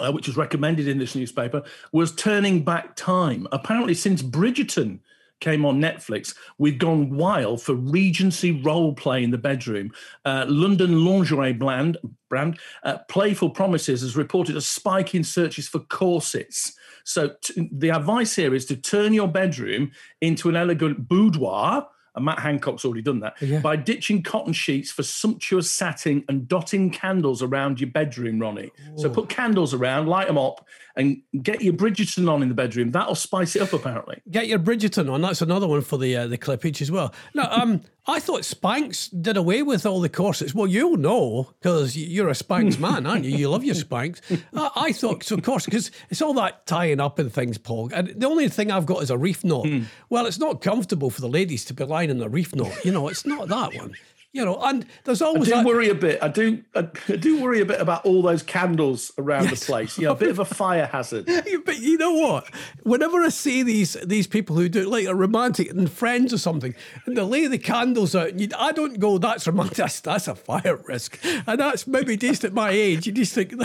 [0.00, 3.46] uh, which was recommended in this newspaper, was turning back time.
[3.52, 5.00] Apparently, since Bridgerton
[5.40, 9.90] came on Netflix, we've gone wild for Regency role play in the bedroom.
[10.24, 11.98] Uh, London lingerie brand,
[12.30, 16.74] brand uh, Playful Promises has reported a spike in searches for corsets.
[17.04, 21.88] So t- the advice here is to turn your bedroom into an elegant boudoir.
[22.14, 26.90] And Matt Hancock's already done that by ditching cotton sheets for sumptuous satin and dotting
[26.90, 28.70] candles around your bedroom, Ronnie.
[28.96, 32.90] So put candles around, light them up, and get your Bridgerton on in the bedroom.
[32.90, 34.20] That'll spice it up, apparently.
[34.30, 35.22] Get your Bridgerton on.
[35.22, 37.14] That's another one for the uh, the clippage as well.
[37.34, 40.52] No, um, I thought Spanx did away with all the corsets.
[40.54, 43.36] Well, you'll know because you're a Spanx man, aren't you?
[43.36, 44.20] You love your Spanx.
[44.52, 47.90] Uh, I thought so, of course, because it's all that tying up and things, Paul.
[47.94, 49.68] And the only thing I've got is a reef knot.
[50.10, 52.84] Well, it's not comfortable for the ladies to be lying in a reef knot.
[52.84, 53.94] You know, it's not that one.
[54.34, 55.52] You know, and there's always.
[55.52, 56.18] I do worry a bit.
[56.22, 56.62] I do.
[56.74, 59.60] I, I do worry a bit about all those candles around Yes.
[59.60, 59.98] the place.
[59.98, 61.26] Yeah, a bit of a fire hazard.
[61.66, 62.48] But you know what?
[62.82, 66.74] Whenever I see these these people who do like a romantic and friends or something,
[67.04, 70.28] and they lay the candles out, and you, I don't go, "That's romantic." That's, that's
[70.28, 73.06] a fire risk, and that's maybe just at my age.
[73.06, 73.52] You just think,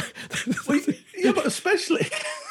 [1.18, 2.08] Yeah, but especially.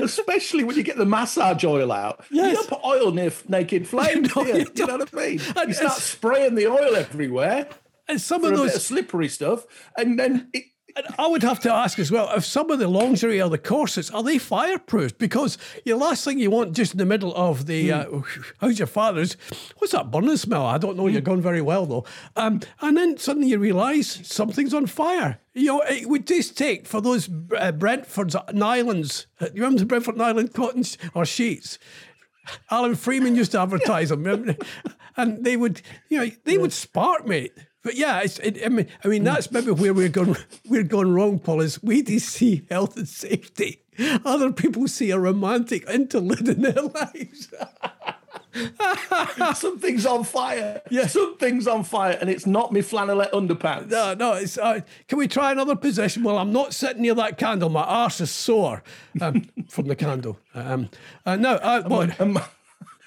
[0.00, 2.54] Especially when you get the massage oil out, you Yes.
[2.56, 4.30] don't put oil near naked flames.
[4.36, 4.54] No, you?
[4.58, 5.40] you you know what I mean?
[5.56, 7.68] And You start spraying the oil everywhere
[8.08, 8.74] and some of those.
[8.74, 9.64] of slippery stuff,
[9.96, 12.88] and then it, And I would have to ask as well if some of the
[12.88, 15.16] lingerie or the corsets are they fireproof?
[15.18, 18.20] Because the last thing you want just in the middle of the uh,
[18.60, 19.36] how's your father's?
[19.78, 20.66] What's that burning smell?
[20.66, 21.06] I don't know.
[21.06, 22.04] You're going very well though.
[22.36, 25.40] Um, and then suddenly you realise something's on fire.
[25.54, 29.26] You know, it would just take for those uh, Brentford's nylons.
[29.40, 31.78] Uh, you remember the Brentford nylon cottons or sheets?
[32.70, 34.26] Alan Freeman used to advertise them,
[35.16, 37.52] and they would, you know, they would spark, mate.
[37.82, 40.36] But yeah, it's, it, I mean, I mean that's maybe where we're going.
[40.68, 41.60] We're going wrong, Paul.
[41.60, 43.82] Is we see health and safety.
[44.24, 47.52] Other people see a romantic interlude in their lives.
[49.58, 50.80] something's on fire.
[50.90, 53.90] Yeah, something's on fire, and it's not me flannelette underpants.
[53.90, 54.32] No, no.
[54.34, 56.22] It's, uh, can we try another position?
[56.22, 57.68] Well, I'm not sitting near that candle.
[57.68, 58.82] My arse is sore
[59.20, 60.38] um, from the candle.
[60.54, 60.88] Um,
[61.26, 62.18] uh, no, uh, what?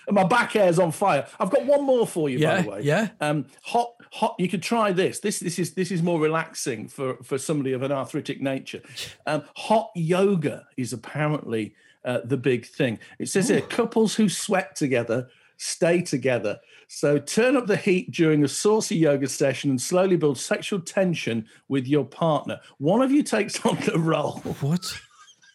[0.08, 1.28] And my, back hair's on fire.
[1.40, 2.82] I've got one more for you, Yeah, by the way.
[2.84, 3.10] yeah.
[3.22, 4.36] Um, hot, hot.
[4.38, 5.20] You could try this.
[5.20, 8.82] This, this is this is more relaxing for for somebody of an arthritic nature.
[9.26, 13.00] Um, hot yoga is apparently uh, the big thing.
[13.20, 16.60] It says here, couples who sweat together stay together.
[16.90, 21.46] So turn up the heat during a saucy yoga session and slowly build sexual tension
[21.70, 22.60] with your partner.
[22.78, 24.86] One of you takes on the role What?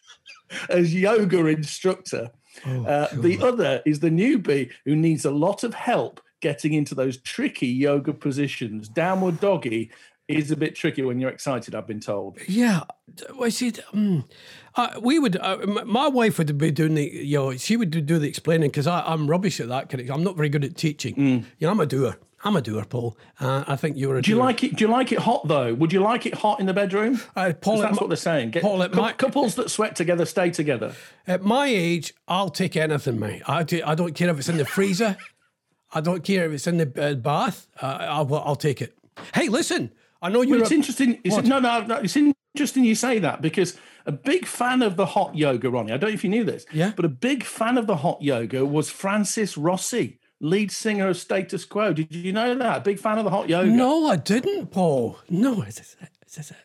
[0.69, 2.31] as yoga instructor.
[2.65, 7.17] Uh, the other is the newbie who needs a lot of help getting into those
[7.17, 8.89] tricky yoga positions.
[8.89, 9.91] Downward doggy
[10.27, 12.37] is a bit tricky when you're excited, I've been told.
[12.47, 12.81] Yeah,
[13.35, 14.25] well, see, um,
[14.75, 15.37] uh, we would.
[15.37, 18.87] Uh, my wife would be doing the, you know, she would do, the explaining because
[18.87, 19.93] I'm rubbish at that.
[20.09, 21.15] I'm not very good at teaching.
[21.59, 22.17] You know, I'm a doer.
[22.43, 23.17] I'm a doer, Paul.
[23.39, 24.21] Uh, I think you're a.
[24.21, 24.75] Do you like it?
[24.75, 25.73] Do you like it hot though?
[25.73, 27.21] Would you like it hot in the bedroom?
[27.35, 27.79] uh, Paul?
[27.79, 28.51] that's my, what they're saying.
[28.51, 30.95] Get, Paul, my- couples that sweat together stay together.
[31.27, 33.43] at my age, I'll take anything, mate.
[33.47, 35.17] I, do, I don't care if it's in the freezer.
[35.93, 37.67] I don't care if it's in the uh, bath.
[37.81, 38.97] Uh, I'll, I'll take it.
[39.35, 39.91] Hey, listen.
[40.21, 40.57] I know you're.
[40.57, 41.19] Well, it's a- interesting.
[41.23, 41.95] It's, no, no, no.
[41.97, 45.91] It's interesting you say that because a big fan of the hot yoga, Ronnie.
[45.91, 46.65] I don't know if you knew this.
[46.71, 46.93] Yeah.
[46.95, 51.63] But a big fan of the hot yoga was Francis Rossi, lead singer of Status
[51.63, 51.93] Quo.
[51.93, 52.83] Did you know that?
[52.83, 53.69] Big fan of the hot yoga.
[53.69, 55.17] no, I didn't, Paul.
[55.29, 56.09] No, is this it?
[56.27, 56.57] Is this it?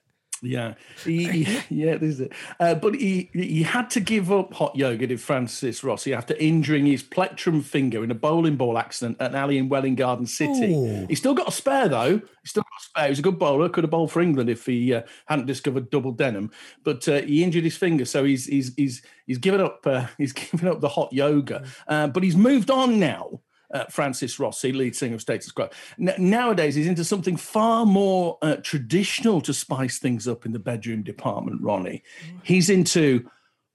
[0.42, 2.32] Yeah, he, yeah, this is it.
[2.60, 6.86] Uh, but he he had to give up hot yoga, did Francis Rossi, after injuring
[6.86, 10.74] his plectrum finger in a bowling ball accident at an alley in Welwyn Garden City.
[10.74, 11.06] Ooh.
[11.08, 12.20] He's still got a spare though.
[12.42, 13.08] He's still got a spare.
[13.08, 13.68] He's a good bowler.
[13.68, 16.50] Could have bowled for England if he uh, hadn't discovered double denim.
[16.84, 19.86] But uh, he injured his finger, so he's he's he's he's given up.
[19.86, 21.64] Uh, he's given up the hot yoga.
[21.88, 23.40] Uh, but he's moved on now.
[23.72, 25.68] Uh, Francis Rossi, lead singer of Status Quo.
[25.98, 30.58] N- nowadays, he's into something far more uh, traditional to spice things up in the
[30.58, 31.60] bedroom department.
[31.62, 32.02] Ronnie,
[32.42, 33.28] he's into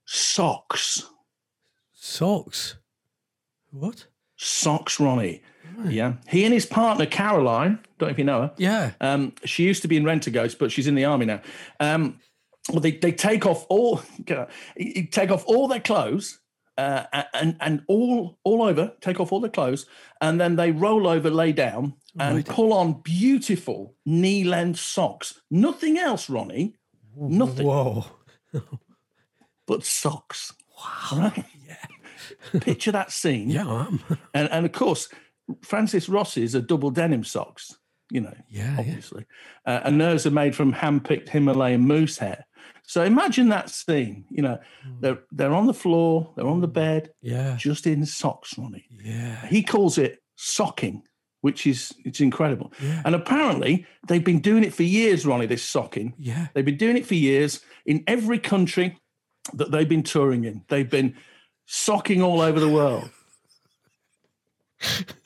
[0.06, 1.06] socks.
[1.92, 2.76] Socks.
[3.70, 4.06] What?
[4.36, 5.42] Socks, Ronnie.
[5.86, 7.78] Yeah, he and his partner Caroline.
[7.98, 8.52] Don't know if you know her.
[8.56, 8.92] Yeah.
[9.00, 11.40] Um, she used to be in Rent a Ghost, but she's in the army now.
[11.80, 12.20] Um,
[12.70, 14.02] well, they, they take off all
[15.10, 16.38] take off all their clothes
[16.78, 17.04] uh,
[17.34, 19.86] and and all all over take off all their clothes,
[20.20, 22.46] and then they roll over, lay down, and Right.
[22.46, 25.40] pull on beautiful knee length socks.
[25.50, 26.74] Nothing else, Ronnie.
[27.16, 28.04] Nothing Whoa.
[29.66, 30.52] but socks.
[31.12, 31.18] Wow.
[31.18, 31.44] Right?
[31.66, 32.60] Yeah.
[32.60, 33.50] Picture that scene.
[33.50, 34.00] Yeah, I am.
[34.34, 35.08] And and of course,
[35.62, 37.76] Francis Rossi's are double denim socks.
[38.10, 38.78] You know, Yeah, yeah.
[38.78, 39.24] obviously,
[39.66, 42.44] uh, and theirs are made from hand-picked Himalayan moose hair.
[42.84, 44.24] So imagine that scene.
[44.30, 45.00] You know, Hmm.
[45.00, 47.56] they're they're on the floor, they're on the bed, Yeah.
[47.58, 48.84] just in socks, Ronnie.
[49.02, 49.46] Yeah.
[49.46, 51.02] He calls it socking,
[51.40, 52.72] which is it's incredible.
[52.82, 53.02] Yeah.
[53.04, 55.46] And apparently, they've been doing it for years, Ronnie.
[55.46, 56.14] This socking.
[56.18, 56.48] Yeah.
[56.54, 58.98] They've been doing it for years in every country
[59.54, 60.62] that they've been touring in.
[60.68, 61.14] They've been
[61.66, 63.10] socking all over the world.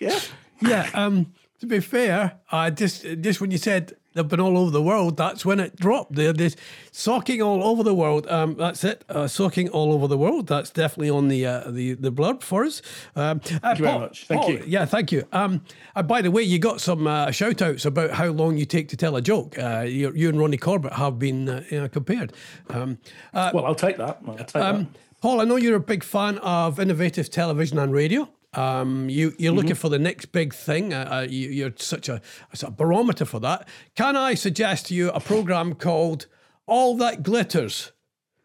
[0.00, 0.20] yeah.
[0.60, 0.90] Yeah.
[0.94, 4.82] Um, to be fair, I just just when you said they've been all over the
[4.82, 6.14] world, that's when it dropped.
[6.14, 6.58] They're just
[6.92, 8.26] socking all over the world.
[8.28, 9.04] Um, that's it.
[9.08, 10.46] Uh, socking all over the world.
[10.46, 12.80] That's definitely on the uh, the the blurb for us.
[13.16, 14.26] Um, thank you very much.
[14.26, 14.64] Thank you.
[14.66, 15.24] Yeah, thank you.
[15.32, 15.62] Um,
[15.94, 18.88] uh, by the way, you got some uh, shout outs about how long you take
[18.88, 19.58] to tell a joke.
[19.58, 22.32] Uh, you, you and Ronnie Corbett have been uh, you know, compared.
[22.70, 22.98] Um,
[23.32, 24.20] uh, Well, I'll take that.
[24.26, 24.74] I'll take that.
[24.74, 24.88] um,
[25.20, 28.28] Paul, I know you're a big fan of innovative television and radio.
[28.56, 29.56] Um, you, you're Mm-hmm.
[29.60, 30.92] looking for the next big thing.
[30.92, 32.20] Uh, uh, you, you're such a,
[32.52, 33.68] a sort of barometer for that.
[33.94, 36.26] Can I suggest to you a program called
[36.66, 37.92] All That Glitters?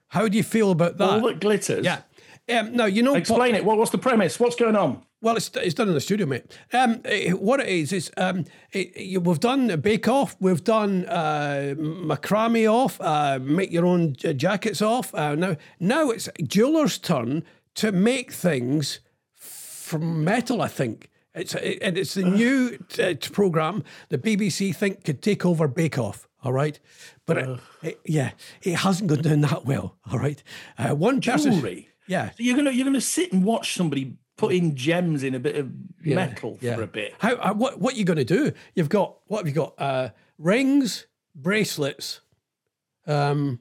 [0.09, 1.09] How do you feel about that?
[1.09, 1.85] All that glitters.
[1.85, 2.01] yeah.
[2.49, 3.13] Um, now you know.
[3.15, 3.63] Explain it.
[3.63, 4.39] What, what's the premise?
[4.39, 5.03] What's going on?
[5.21, 6.45] Well, it's, it's done in the studio, mate.
[6.73, 11.05] Um, eh, what it is is um, it, you- we've done Bake Off, we've done
[11.07, 15.13] uh, macrame off, uh, make your own jackets off.
[15.13, 17.43] Uh, now, now it's jeweler's turn
[17.75, 18.99] to make things
[19.89, 20.61] from metal.
[20.61, 25.45] I think it's it, and it's the new uh, program the BBC think could take
[25.45, 26.27] over Bake Off.
[26.43, 26.79] All right,
[27.25, 29.97] but it, it- yeah, it hasn't gone down that well.
[30.09, 30.41] All right,
[30.77, 31.53] uh, one person.
[31.53, 31.89] Jewelry.
[32.07, 35.57] Yeah, So you're gonna you're gonna sit and watch somebody putting gems in a bit
[35.57, 35.69] of
[36.15, 37.13] metal for a bit.
[37.19, 38.51] How, how what what you going to do?
[38.73, 39.73] You've got what have you got?
[39.77, 42.21] Uh, rings, bracelets,
[43.05, 43.59] um,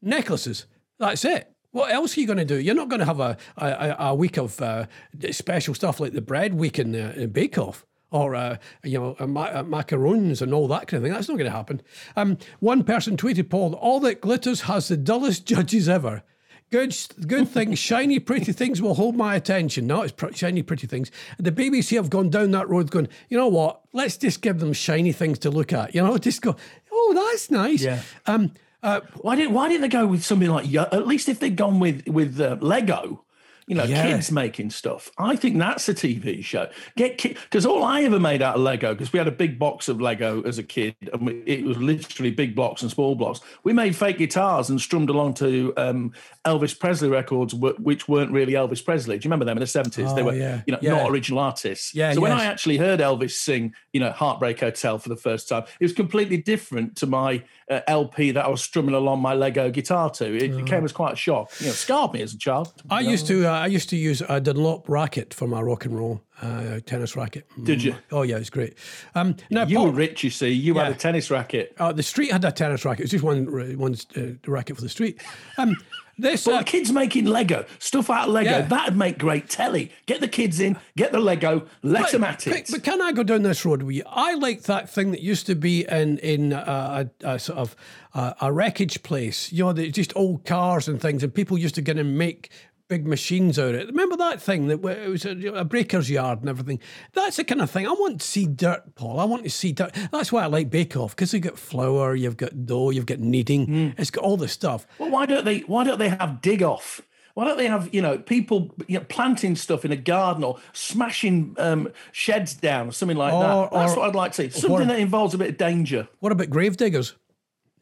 [0.00, 0.66] necklaces.
[0.98, 1.53] That's it.
[1.74, 2.60] What else are you going to do?
[2.60, 4.86] You're not going to have a a, a- week of uh,
[5.32, 7.84] special stuff like the bread week in, uh, in Bake Off.
[8.12, 11.12] Or uh, you know, uh, ma- uh, macarons and all that kind of thing.
[11.12, 11.82] That's not going to happen.
[12.14, 16.22] Um, one person tweeted, "Paul, all that glitters has the dullest judges ever."
[16.70, 19.88] Good, good things, shiny, pretty things will hold my attention.
[19.88, 21.10] No, it's pr- shiny, pretty things.
[21.40, 23.80] The BBC have gone down that road, going, you know what?
[23.92, 25.92] Let's just give them shiny things to look at.
[25.94, 26.54] You know, just go,
[26.92, 27.82] oh, that's nice.
[27.82, 28.00] Yeah.
[28.26, 28.52] Um.
[28.84, 29.00] Uh.
[29.16, 32.06] Why didn't Why didn't they go with something like at least if they'd gone with
[32.06, 33.23] with uh, Lego?
[33.66, 34.02] You know, Yeah.
[34.10, 35.10] kids making stuff.
[35.18, 36.68] I think that's a TV show.
[36.96, 39.88] Get because all I ever made out of Lego because we had a big box
[39.88, 43.40] of Lego as a kid, and we, it was literally big blocks and small blocks.
[43.62, 46.12] We made fake guitars and strummed along to um,
[46.44, 49.18] Elvis Presley records, which weren't really Elvis Presley.
[49.18, 50.14] Do you remember them in the seventies?
[50.14, 50.60] they Oh, were, yeah.
[50.66, 50.90] you know, Yeah.
[50.96, 51.94] not original artists.
[51.94, 52.32] Yeah, So when.
[52.32, 55.92] I actually heard Elvis sing, you know, Heartbreak Hotel for the first time, it was
[55.92, 60.26] completely different to my uh, LP that I was strumming along my Lego guitar to.
[60.36, 61.50] It, it came as quite a shock.
[61.60, 62.72] You know, scarred me as a child.
[62.90, 65.96] I used to uh, I used to use a Dunlop racket for my rock and
[65.96, 67.46] roll uh, tennis racket.
[67.62, 67.94] Did you?
[68.12, 68.74] Oh yeah, it's great.
[69.14, 70.50] Um, now, You Paul, were rich, you see.
[70.50, 70.84] You Yeah.
[70.84, 71.74] had a tennis racket.
[71.78, 73.00] uh, the street had a tennis racket.
[73.00, 75.22] It was just one one uh, racket for the street.
[75.58, 75.76] Um,
[76.16, 78.60] this But uh, the kids making Lego, stuff out of Lego, Yeah.
[78.62, 79.90] that'd make great telly.
[80.06, 82.68] Get the kids in, get the Lego, let them at But, it.
[82.70, 84.04] but can I go down this road with you?
[84.06, 87.74] I like that thing that used to be in in uh, a, a sort of
[88.14, 89.50] uh, a wreckage place.
[89.52, 92.48] You know, just old cars and things, and people used to get and make
[92.88, 93.86] big machines out of it.
[93.88, 96.80] Remember that thing that it was a, a breaker's yard and everything.
[97.12, 98.46] That's the kind of thing I want to see.
[98.46, 99.18] Dirt, Paul.
[99.20, 99.94] I want to see dirt.
[100.12, 103.20] That's why I like Bake Off because you've got flour, you've got dough, you've got
[103.20, 103.66] kneading.
[103.66, 103.88] Hmm.
[104.00, 104.86] It's got all the stuff.
[104.98, 105.60] Well, why don't they?
[105.60, 107.00] Why don't they have dig off?
[107.34, 110.58] Why don't they have you know people you know, planting stuff in a garden or
[110.72, 113.72] smashing um, sheds down or something like Or- that?
[113.72, 114.60] That's or- what I'd like to see.
[114.60, 116.06] Something that involves a bit of danger.
[116.20, 117.14] What about grave diggers?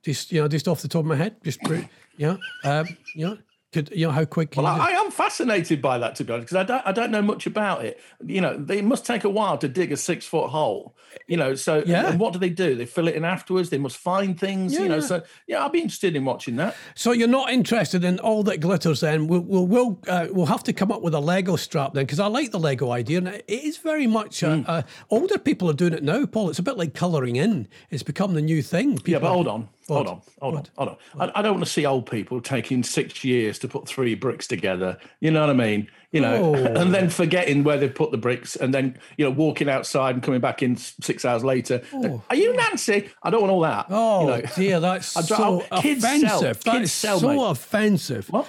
[0.02, 1.60] Just you know, just off the top of my head, just
[2.16, 3.38] yeah, um, you know,
[3.72, 4.54] could you know how quick?
[4.56, 7.10] Well, I, I am fascinated by that to be honest, because I don't I don't
[7.10, 8.00] know much about it.
[8.24, 10.94] You know, they must take a while to dig a six foot hole.
[11.26, 12.08] You know, so Yeah.
[12.08, 12.74] and what do they do?
[12.74, 13.68] They fill it in afterwards.
[13.70, 14.72] They must find things.
[14.72, 15.00] Yeah, you know, yeah.
[15.00, 16.74] so yeah, I'd be interested in watching that.
[16.94, 19.26] So you're not interested in all that glitters then?
[19.26, 22.20] We'll we'll we'll, uh, we'll have to come up with a Lego strap then because
[22.20, 24.62] I like the Lego idea and it is very much uh, Hmm.
[24.66, 26.50] uh, older people are doing it now, Paul.
[26.50, 27.68] It's a bit like colouring in.
[27.90, 28.98] It's become the new thing.
[29.06, 30.96] Yeah, but hold on, hold on, hold on, hold on.
[31.30, 34.46] I, I don't want to see old people taking six years to put three bricks
[34.46, 34.98] together.
[35.20, 35.88] You know what I mean?
[36.12, 36.54] You know, Oh.
[36.54, 37.10] and then oh.
[37.10, 40.62] forgetting where they've put the bricks, and then you know walking outside and coming back
[40.62, 41.82] in six hours later.
[41.92, 42.22] Oh.
[42.28, 43.08] Are you Nancy?
[43.22, 43.86] I don't want all that.
[43.88, 44.48] Oh you know.
[44.56, 46.14] dear, that's so I- kids sell.
[46.14, 46.64] offensive.
[46.64, 47.50] Kids is sell, so mate.
[47.50, 48.28] offensive.
[48.30, 48.46] What?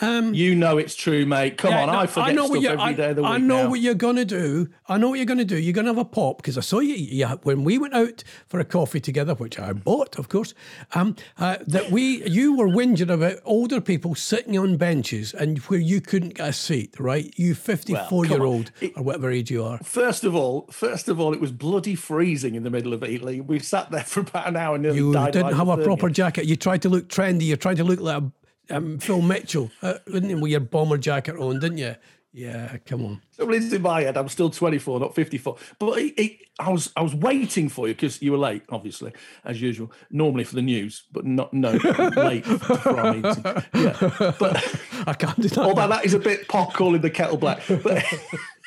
[0.00, 1.58] You know it's true, mate.
[1.58, 3.38] Come on, Um, no, I forget know stuff every I, day of the week I
[3.38, 3.70] know now.
[3.70, 4.68] what you're going to do.
[4.88, 5.58] I know what you're going to do.
[5.58, 8.24] You're going to have a pop because I saw you, you when we went out
[8.48, 10.54] for a coffee together, which I bought, of course.
[10.94, 15.80] Um, uh, that we you were whinging about older people sitting on benches and where
[15.80, 17.32] you couldn't get a seat, right?
[17.36, 18.46] You 54 come year on.
[18.46, 19.78] old or whatever age you are.
[19.78, 23.40] First of all, first of all, it was bloody freezing in the middle of Italy.
[23.40, 26.46] We sat there for about an hour and nearly You didn't have a proper jacket.
[26.46, 27.42] You tried to look trendy.
[27.42, 28.32] You tried to look like a,
[28.72, 31.94] um, Phil Mitchell, uh, didn't you, with your bomber jacket on, didn't you?
[32.34, 33.52] Yeah, come on.
[33.52, 35.56] Is in my head, I'm still 24, not 54.
[35.78, 39.12] But it, it, I was I was waiting for you because you were late, obviously,
[39.44, 39.92] as usual.
[40.10, 43.44] Normally for the news, but not no late for our meeting.
[43.74, 45.58] Yeah, but I can't do that.
[45.58, 47.60] although that is a bit pot calling the kettle black.
[47.68, 48.02] But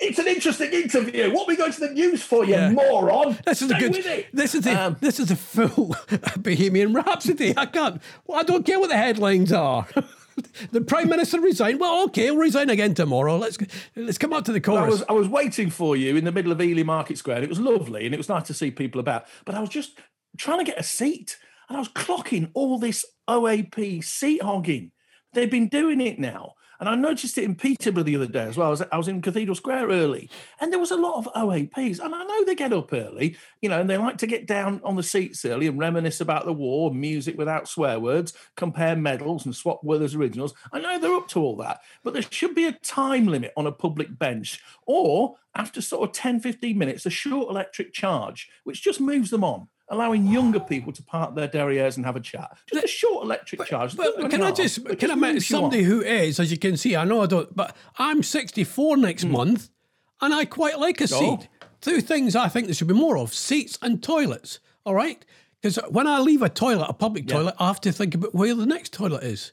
[0.00, 1.32] it's an interesting interview.
[1.32, 2.70] What are we going to the news for, you Yeah.
[2.70, 3.38] moron?
[3.44, 3.92] This is a Stay good.
[3.96, 4.26] with it.
[4.32, 5.94] This is the Um, this is a full
[6.38, 7.54] Bohemian Rhapsody.
[7.56, 8.00] I can't.
[8.26, 9.86] Well, I don't care what the headlines are.
[10.70, 11.80] the Prime Minister resigned.
[11.80, 13.36] Well, okay, he'll resign again tomorrow.
[13.36, 13.58] Let's
[13.96, 14.90] let's come up to the I chorus.
[14.90, 17.36] was I was waiting for you in the middle of Ely Market Square.
[17.38, 19.24] And it was lovely, and it was nice to see people about.
[19.44, 19.98] But I was just
[20.36, 21.36] trying to get a seat,
[21.68, 24.92] and I was clocking all this OAP seat hogging.
[25.34, 28.56] They've been doing it now, and I noticed it in Peterborough the other day as
[28.56, 28.68] well.
[28.68, 31.98] I was, I was in Cathedral Square early, and there was a lot of OAPs.
[31.98, 34.80] And I know they get up early, you know, and they like to get down
[34.84, 39.44] on the seats early and reminisce about the war, music without swear words, compare medals,
[39.44, 40.54] and swap Werther's originals.
[40.72, 43.66] I know they're up to all that, but there should be a time limit on
[43.66, 48.82] a public bench, or after sort of 10, 15 minutes, a short electric charge, which
[48.82, 49.68] just moves them on.
[49.90, 52.58] Allowing younger people to park their derrieres and have a chat.
[52.66, 53.96] Just a short electric charge.
[53.96, 55.62] But can I just but can I mention moves you on.
[55.62, 59.22] somebody who is, as you can see, I know I don't, but I'm 64 next
[59.22, 59.32] Hmm.
[59.32, 59.70] month,
[60.20, 61.06] and I quite like a Oh.
[61.38, 61.48] seat.
[61.80, 64.58] Two things I think there should be more of: seats and toilets.
[64.84, 65.24] All right,
[65.62, 68.54] because when I leave a toilet, a public toilet, I have to think about where
[68.54, 69.52] the next toilet is,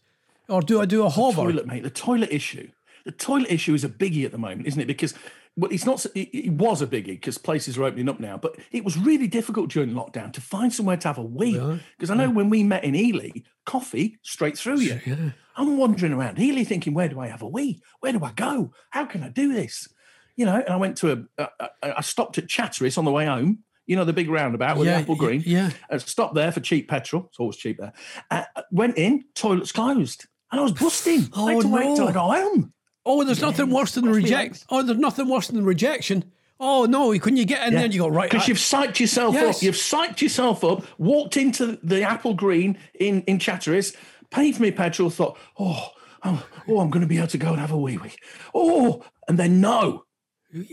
[0.50, 1.44] or do I do a hover?
[1.44, 1.84] toilet, mate.
[1.84, 2.70] The toilet issue.
[3.06, 4.88] The toilet issue is a biggie at the moment, isn't it?
[4.88, 5.14] Because
[5.58, 6.06] well, it's not.
[6.16, 9.28] It, it was a biggie because places are opening up now, but it was really
[9.28, 11.58] difficult during lockdown to find somewhere to have a wee.
[11.98, 13.30] Because I know when we met in Ely,
[13.66, 15.00] coffee straight through you.
[15.06, 15.32] Yeah.
[15.56, 17.82] I'm wandering around Ely thinking, where do I have a wee?
[18.02, 18.72] Where do I go?
[18.90, 19.88] How can I do this?
[20.36, 21.44] You know, and I went to a.
[21.44, 21.50] a,
[21.82, 23.60] a I stopped at Chatteris on the way home.
[23.88, 25.44] You know the big roundabout with Yeah, Applegreen.
[25.46, 25.70] yeah.
[25.90, 27.28] Uh, stopped there for cheap petrol.
[27.30, 27.94] It's always cheap there.
[28.32, 31.30] Uh, went in, toilets closed, and I was busting.
[31.34, 32.08] I had Oh, to wait till no.
[32.08, 32.74] I got home.
[33.06, 34.66] Oh, there's nothing worse than reject.
[34.70, 36.32] Oh, there's nothing worse than rejection.
[36.60, 38.30] Oh no, when you get in there, and you go right.
[38.30, 39.58] because you've psyched yourself Yes.
[39.58, 39.64] up.
[39.64, 40.86] You've psyched yourself up.
[40.98, 43.96] Walked into the Applegreen in in Chatteris,
[44.32, 45.10] paid for me petrol.
[45.10, 45.92] Thought, oh,
[46.24, 48.14] oh, oh, I'm going to be able to go and have a wee wee.
[48.54, 50.06] Oh, and then no.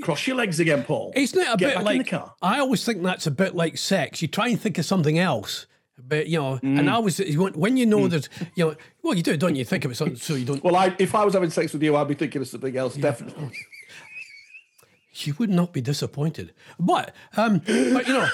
[0.03, 1.12] Cross your legs again, Paul.
[1.16, 2.35] Isn't it a Get bit back like in the car.
[2.40, 4.23] I always think that's a bit like sex.
[4.23, 5.66] You try and think of something else,
[5.98, 6.78] but you know, Mm.
[6.78, 7.18] and I was
[7.55, 9.64] when you know that you know, well, you do, don't you?
[9.64, 10.62] Think of it something so you don't.
[10.64, 12.94] Well, I, if I was having sex with you, I'd be thinking of something else,
[12.96, 13.50] definitely.
[15.14, 16.55] You would not be disappointed.
[16.78, 18.28] But um, but you know.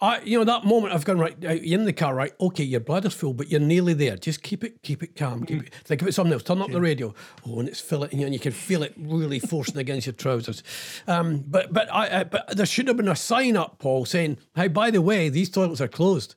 [0.00, 2.80] I, you know that moment I've gone right you're in the car right okay your
[2.80, 6.02] bladder's full but you're nearly there just keep it keep it calm keep it think
[6.02, 7.14] about something else turn up the radio
[7.46, 10.12] oh and it's filling you know, and you can feel it really forcing against your
[10.12, 10.62] trousers
[11.06, 14.36] um, but but I, uh, but there should have been a sign up Paul saying
[14.56, 16.34] hey by the way these toilets are closed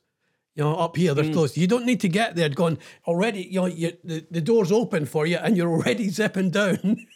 [0.58, 1.32] you know up here they're mm.
[1.32, 4.72] closed you don't need to get there going already you know you, the, the door's
[4.72, 6.98] open for you and you're already zipping down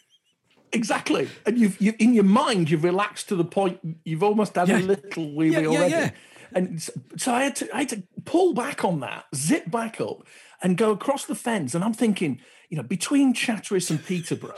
[0.75, 1.29] Exactly.
[1.45, 4.79] And you've, you've in your mind, you've relaxed to the point you've almost had Yeah.
[4.79, 5.91] a little wee Yeah, yeah, already.
[5.91, 6.09] yeah.
[6.55, 6.81] And
[7.17, 10.25] so I had to I had to pull back on that, zip back up,
[10.61, 11.75] and go across the fence.
[11.75, 12.39] And I'm thinking,
[12.69, 14.55] you know, between Chatteris and Peterborough,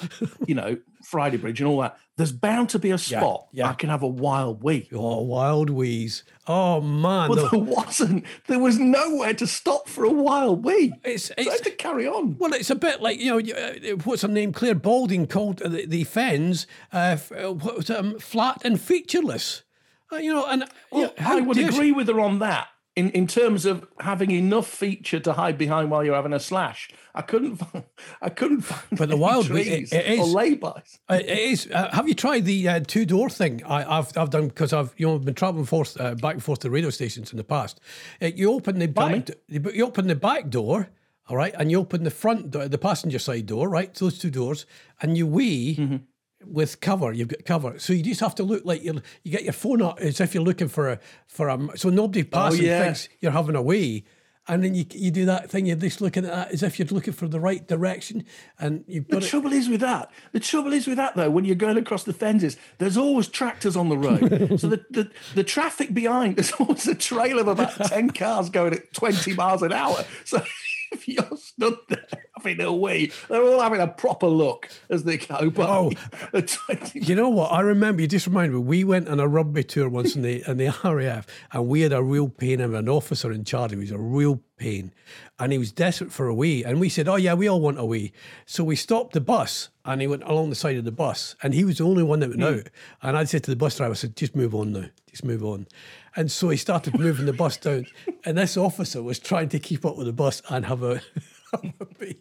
[0.47, 3.69] you know, Friday Bridge and all that, there's bound to be a spot yeah.
[3.69, 4.88] I can have a wild wee.
[4.93, 8.25] oh wild wheeze oh man the- there wasn't.
[8.47, 10.93] There was nowhere to stop for a wild wee.
[11.03, 12.38] it's, So I it's had to carry on.
[12.38, 14.53] Well, it's a bit like you know uh, what's her name?
[14.53, 18.79] Clare Balding called uh, the, the Fens uh, uh, what was it, um, flat and
[18.79, 19.63] featureless.
[20.12, 22.68] Uh, you know, and Well, yeah, I would dare she- agree with her on that.
[22.96, 26.89] In, in terms of having enough feature to hide behind while you're having a slash,
[27.13, 27.84] I couldn't find,
[28.22, 28.84] I couldn't find.
[28.98, 30.98] But the any wild wee- trees it- it or laybys.
[31.10, 31.68] Uh, it is.
[31.70, 33.62] Uh, have you tried the uh, two door thing?
[33.65, 36.60] I, I've I've done because I've you know been traveling forth uh, back and forth
[36.60, 37.82] to radio stations in the past.
[38.22, 40.88] Uh, you open the back, you you open the back door,
[41.28, 43.94] all right, and you open the front door, the passenger side door, right?
[43.96, 44.65] Those two doors,
[45.02, 45.76] and you wee.
[45.76, 45.98] Mm-hmm.
[46.47, 49.43] With cover, you've got cover, so you just have to look like you you get
[49.43, 52.63] your phone up as if you're looking for a for a so nobody passing Oh,
[52.67, 52.84] yeah.
[52.84, 54.05] thinks you're having a wee,
[54.47, 55.65] and then you you do that thing.
[55.65, 58.23] You're just looking at that as if you're looking for the right direction,
[58.60, 60.12] and you've The trouble is with that.
[60.34, 61.29] The trouble is with that though.
[61.31, 64.60] When you're going across the fences, there's always tractors on the road.
[64.60, 68.73] so the, the the traffic behind, there's always a trail of about ten cars going
[68.73, 70.05] at 20 miles an hour.
[70.25, 70.41] So
[70.91, 75.17] if you're stood there having a wee, they're all having a proper look as they
[75.17, 75.65] go by.
[75.65, 75.91] Oh.
[76.93, 77.52] You know what?
[77.52, 78.02] I remember.
[78.02, 78.62] You just reminded me.
[78.62, 81.93] We went on a rugby tour once in the in the RAF, and we had
[81.93, 83.71] a real pain of an officer in charge.
[83.71, 84.91] He was a real pain,
[85.39, 86.63] and he was desperate for a wee.
[86.63, 88.12] And we said, "Oh yeah, we all want a wee."
[88.45, 91.54] So we stopped the bus, and he went along the side of the bus, and
[91.54, 92.60] he was the only one that went hmm.
[92.60, 92.69] out.
[93.02, 95.43] And I said to the bus driver, "I said, just move on now, just move
[95.43, 95.67] on."
[96.15, 97.88] And so he started moving the bus down,
[98.23, 101.01] and this officer was trying to keep up with the bus and have a,
[101.51, 102.15] have a.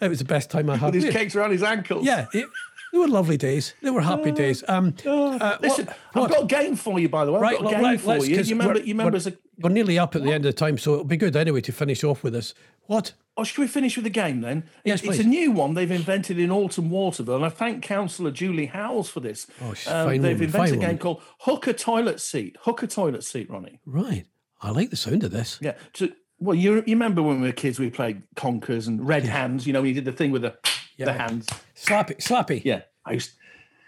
[0.00, 0.94] It was the best time I had.
[0.94, 2.04] with his cakes around his ankles.
[2.04, 2.46] Yeah, it,
[2.92, 3.74] they were lovely days.
[3.82, 4.62] They were happy days.
[4.68, 7.36] Um, uh, Listen, what- I've what- got a game for you, by the way.
[7.38, 8.36] I've right, got a game right, for let's- you.
[8.36, 8.78] You remember?
[8.80, 9.16] You remember?
[9.16, 11.36] As a, We're nearly up at the end of the time, so it'll be good
[11.36, 12.54] anyway to finish off with this.
[12.86, 13.12] What?
[13.36, 14.62] oh, should we finish with the game then?
[14.84, 15.20] Yes, it's please.
[15.24, 19.18] a new one they've invented in Orton Waterville, and I thank Councillor Julie Howells for
[19.20, 19.46] this.
[19.60, 20.98] Oh, she's Um, fine they've woman, invented a game woman.
[20.98, 22.56] called Hooker Toilet Seat.
[22.60, 23.80] Hooker Toilet Seat, Ronnie.
[23.86, 24.26] Right.
[24.62, 25.58] I like the sound of this.
[25.60, 25.74] Yeah.
[25.94, 29.66] So, well, you, you remember when we were kids, we played conkers and red hands.
[29.66, 30.56] You know, when you did the thing with the
[30.98, 31.48] the hands.
[31.76, 32.62] Slappy, slappy.
[32.64, 33.32] Yeah, I used.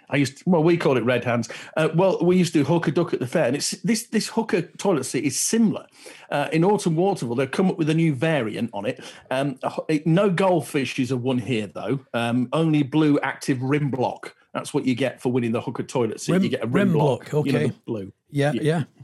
[0.09, 1.49] I used to, well, we call it red hands.
[1.77, 4.29] Uh, well, we used to do hooker duck at the fair, and it's this this
[4.29, 5.87] hooker toilet seat is similar.
[6.31, 9.01] Uh, in Orton Waterville, they've come up with a new variant on it.
[9.31, 12.01] Um, a ho- it- no goldfishes are won here though.
[12.15, 14.35] Um, only blue active rim block.
[14.55, 16.33] That's what you get for winning the hooker toilet seat.
[16.33, 17.31] Rim- you get a rim rim, block.
[17.31, 17.67] block, you know, okay.
[17.69, 18.13] the blue.
[18.31, 18.85] Yeah, yeah.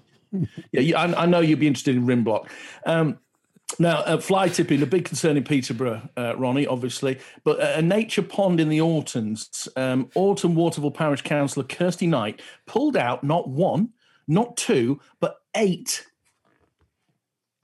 [0.73, 2.51] Yeah, you, I, I know you'd be interested in rim block.
[2.87, 3.19] Um,
[3.79, 8.23] now, uh, fly tipping, a big concern in Peterborough, uh, Ronnie, obviously, but a, nature
[8.23, 13.91] pond in the Ortons, um, Orton Waterville Parish Councillor Kirsty Knight pulled out not one,
[14.27, 16.07] not two, but eight.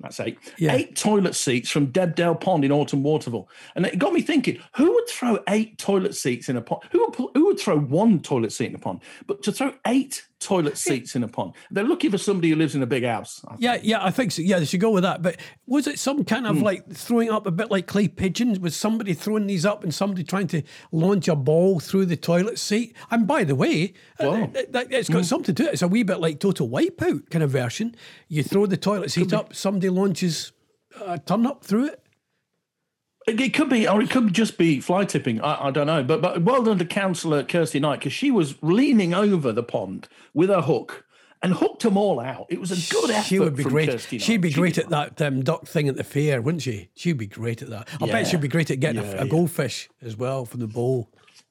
[0.01, 0.39] That's eight.
[0.59, 0.75] Yeah.
[0.75, 3.49] Eight toilet seats from Debdale Pond in Orton Waterville.
[3.75, 6.83] And it got me thinking, who would throw eight toilet seats in a pond?
[6.93, 9.01] Who would, who would throw one toilet seat in a pond?
[9.27, 12.75] But to throw eight toilet seats in a pond, they're looking for somebody who lives
[12.75, 13.43] in a big house.
[13.59, 14.43] Yeah, yeah, I think so.
[14.43, 15.23] Yeah, they should go with that.
[15.23, 16.63] But was it some kind of hmm.
[16.63, 18.61] like throwing up a bit like clay pigeons?
[18.61, 22.59] Was somebody throwing these up and somebody trying to launch a ball through the toilet
[22.59, 22.95] seat?
[23.11, 24.51] And by the way, uh, Wow.
[24.53, 25.25] that- that- it's got hmm.
[25.25, 25.73] something to it.
[25.75, 27.95] It's a wee bit like Total Wipeout kind of version.
[28.29, 30.53] You throw the toilet seat up, somebody launches
[31.01, 32.03] a turn up through it.
[33.29, 35.41] It could be, or it could just be fly tipping.
[35.41, 36.03] I, I don't know.
[36.03, 40.09] But but well done to Councillor Kirsty Knight because she was leaning over the pond
[40.33, 41.05] with her hook
[41.43, 42.47] and hooked them all out.
[42.49, 43.27] It was a good effort.
[43.27, 43.91] She would be great.
[43.91, 46.91] Kirsty She'd be She great at that um, duck thing at the fair, wouldn't she?
[46.95, 47.89] She'd be great at that.
[48.01, 49.25] I bet she'd be great at getting a, a yeah.
[49.27, 51.09] goldfish as well from the bowl.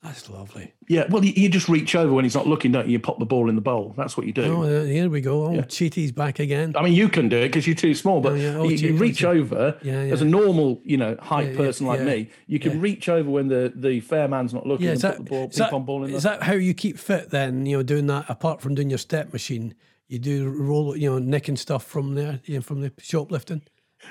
[0.07, 0.73] That's lovely.
[0.87, 2.93] Yeah, well, you, you just reach over when he's not looking, don't you?
[2.93, 3.93] You pop the ball in the bowl.
[3.97, 4.43] That's what you do.
[4.43, 5.45] Oh, uh, here we go.
[5.45, 6.73] Oh, Cheaty's back again.
[6.77, 8.55] I mean, you can do it because you're too small, but Oh, yeah.
[8.57, 11.57] Oh, you, you reach thank over Yeah, as a normal, you know, height Yeah, yeah,
[11.57, 12.29] person like yeah, me.
[12.47, 15.09] You can reach over when the the fair man's not looking Yeah, and is put
[15.09, 17.29] that, the ball, is, ping that, pong ball in is that how you keep fit
[17.29, 17.65] then?
[17.65, 19.75] You know, doing that apart from doing your step machine,
[20.07, 23.61] you do roll, you know, nicking stuff from there, you know, from the shoplifting.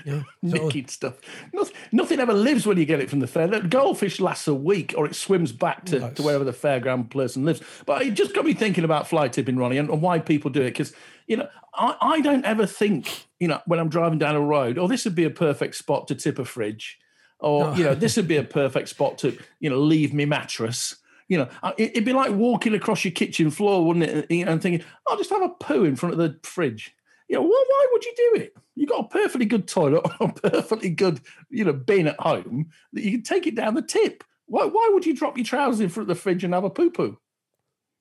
[0.05, 1.15] Yeah, Nicking stuff.
[1.53, 3.47] Nothing, nothing ever lives when you get it from the fair.
[3.47, 7.45] The goldfish lasts a week or it swims back to, to wherever the fairground person
[7.45, 7.63] lives.
[7.87, 10.61] But it just got me thinking about fly tipping, Ronnie, and, and why people do
[10.63, 10.67] it.
[10.71, 10.93] Because,
[11.27, 14.79] you know, I, I don't ever think, you know, when I'm driving down a road,
[14.79, 16.99] oh, this would be a perfect spot to tip a fridge.
[17.39, 20.97] Or, you know, this would be a perfect spot to, you know, leave me mattress.
[21.29, 24.27] You know, it- it'd be like walking across your kitchen floor, wouldn't it?
[24.31, 26.95] And thinking, I'll just have a poo in front of the fridge.
[27.29, 28.57] You know, why, why would you do it?
[28.75, 31.21] You've got a perfectly good toilet or a perfectly good,
[31.51, 34.23] you know, bin at home that you can take it down the tip.
[34.47, 36.71] Why, why would you drop your trousers in front of the fridge and have a
[36.71, 37.19] poo poo?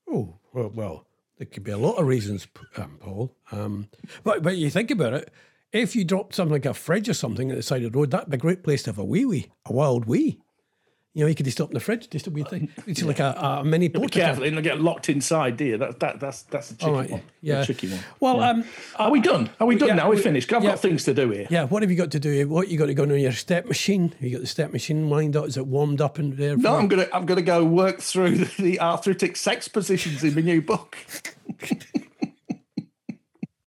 [0.08, 1.06] oh, well, well,
[1.38, 2.46] there could be a lot of reasons,
[2.76, 3.36] um, Paul.
[3.52, 3.88] Um,
[4.24, 5.32] but but you think about it,
[5.72, 8.10] if you dropped something like a fridge or something at the side of the road,
[8.10, 10.40] that'd be a great place to have a wee wee, a wild wee.
[11.16, 12.68] You know, you could just stop in the fridge, just a wee thing.
[12.86, 14.18] It's like a, a mini Be porta.
[14.18, 15.78] careful, it'll get locked inside, dear.
[15.78, 17.22] That, that, that's that's a tricky right, one.
[17.40, 17.62] yeah.
[17.62, 18.00] A tricky one.
[18.20, 18.64] Well, um,
[18.96, 19.48] Are we done?
[19.58, 20.10] Are we done yeah, now?
[20.10, 20.52] We're we- finished.
[20.52, 20.72] I've yeah.
[20.72, 21.46] got things to do here.
[21.48, 22.30] Yeah, what have you got to do?
[22.30, 22.46] Here?
[22.46, 24.12] What you got to go on your step machine?
[24.20, 25.46] You got the step machine lined up?
[25.46, 26.54] Is it warmed up in there?
[26.54, 30.42] No, I'm gonna I'm gonna go work through the, the arthritic sex positions in my
[30.42, 30.98] new book.